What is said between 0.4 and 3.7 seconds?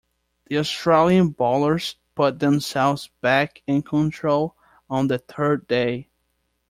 The Australian bowlers put themselves back